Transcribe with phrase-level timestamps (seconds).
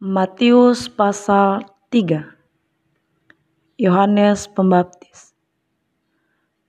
[0.00, 2.32] Matius pasal 3
[3.76, 5.36] Yohanes Pembaptis.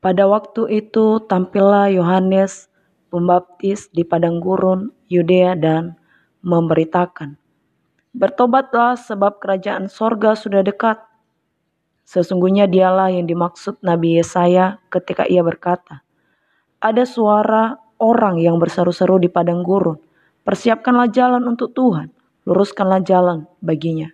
[0.04, 2.67] Pada waktu itu tampillah Yohanes
[3.07, 5.96] Pembaptis di padang gurun Yudea dan
[6.44, 7.40] memberitakan,
[8.12, 11.00] Bertobatlah sebab kerajaan sorga sudah dekat.
[12.04, 16.04] Sesungguhnya dialah yang dimaksud Nabi Yesaya ketika ia berkata,
[16.84, 20.04] Ada suara orang yang berseru-seru di padang gurun,
[20.44, 22.12] Persiapkanlah jalan untuk Tuhan
[22.45, 24.09] luruskanlah jalan baginya.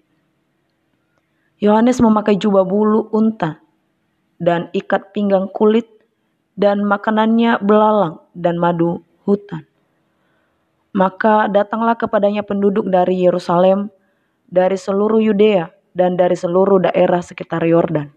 [1.58, 3.58] Yohanes memakai jubah bulu unta
[4.38, 5.90] dan ikat pinggang kulit
[6.54, 9.66] dan makanannya belalang dan madu hutan.
[10.94, 13.94] Maka datanglah kepadanya penduduk dari Yerusalem,
[14.50, 18.10] dari seluruh Yudea dan dari seluruh daerah sekitar Yordan.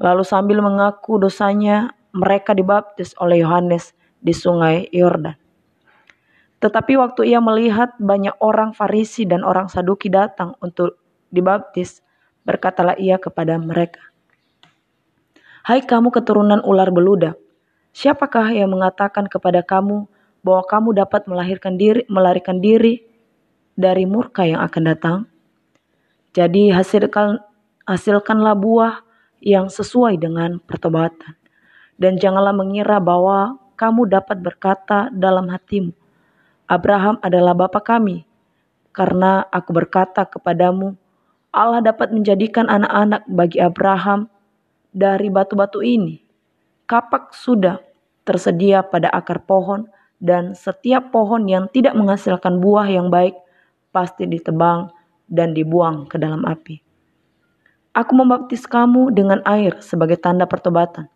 [0.00, 5.47] Lalu sambil mengaku dosanya, mereka dibaptis oleh Yohanes di sungai Yordan.
[6.58, 10.98] Tetapi waktu ia melihat banyak orang Farisi dan orang Saduki datang untuk
[11.30, 12.02] dibaptis,
[12.42, 14.02] berkatalah ia kepada mereka,
[15.68, 17.36] Hai kamu keturunan ular beludak,
[17.92, 20.08] siapakah yang mengatakan kepada kamu
[20.40, 23.04] bahwa kamu dapat melahirkan diri, melarikan diri
[23.76, 25.18] dari murka yang akan datang?
[26.32, 27.44] Jadi hasilkan
[27.84, 29.04] hasilkanlah buah
[29.44, 31.36] yang sesuai dengan pertobatan.
[31.98, 35.92] Dan janganlah mengira bahwa kamu dapat berkata dalam hatimu,
[36.68, 38.28] Abraham adalah bapa kami.
[38.92, 40.92] Karena aku berkata kepadamu,
[41.48, 44.28] Allah dapat menjadikan anak-anak bagi Abraham
[44.92, 46.20] dari batu-batu ini.
[46.84, 47.80] Kapak sudah
[48.28, 49.88] tersedia pada akar pohon
[50.20, 53.32] dan setiap pohon yang tidak menghasilkan buah yang baik
[53.88, 54.92] pasti ditebang
[55.24, 56.84] dan dibuang ke dalam api.
[57.96, 61.08] Aku membaptis kamu dengan air sebagai tanda pertobatan.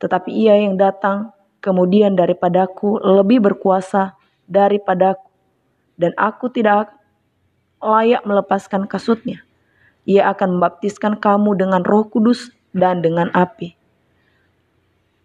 [0.00, 4.16] Tetapi ia yang datang kemudian daripadaku lebih berkuasa
[4.46, 5.26] daripadaku,
[5.98, 6.94] dan aku tidak
[7.82, 9.42] layak melepaskan kasutnya.
[10.06, 13.74] Ia akan membaptiskan kamu dengan roh kudus dan dengan api.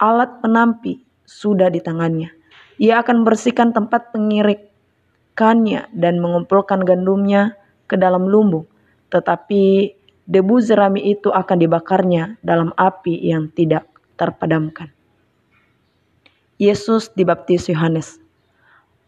[0.01, 2.33] Alat penampi sudah di tangannya.
[2.81, 7.53] Ia akan membersihkan tempat pengirikannya dan mengumpulkan gandumnya
[7.85, 8.65] ke dalam lumbung.
[9.13, 9.93] Tetapi
[10.25, 13.85] debu jerami itu akan dibakarnya dalam api yang tidak
[14.17, 14.89] terpadamkan.
[16.61, 18.20] Yesus dibaptis Yohanes.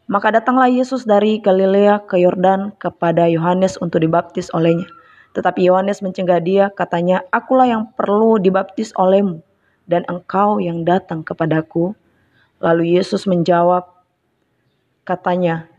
[0.03, 4.87] Maka datanglah Yesus dari Galilea ke Yordan kepada Yohanes untuk dibaptis olehnya.
[5.31, 9.39] Tetapi Yohanes mencegah dia, katanya, Akulah yang perlu dibaptis olehmu,
[9.87, 11.95] dan engkau yang datang kepadaku.
[12.59, 13.87] Lalu Yesus menjawab,
[15.07, 15.71] katanya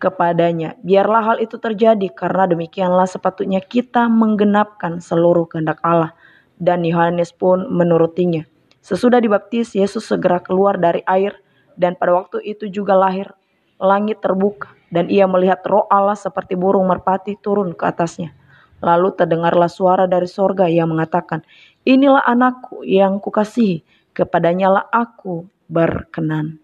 [0.00, 6.16] kepadanya, Biarlah hal itu terjadi, karena demikianlah sepatutnya kita menggenapkan seluruh kehendak Allah.
[6.58, 8.42] Dan Yohanes pun menurutinya.
[8.82, 11.38] Sesudah dibaptis, Yesus segera keluar dari air,
[11.78, 13.30] dan pada waktu itu juga lahir
[13.78, 18.34] langit terbuka dan ia melihat roh Allah seperti burung merpati turun ke atasnya.
[18.78, 21.42] Lalu terdengarlah suara dari sorga yang mengatakan,
[21.82, 23.82] Inilah anakku yang kukasihi,
[24.14, 26.60] kepadanya lah aku berkenan.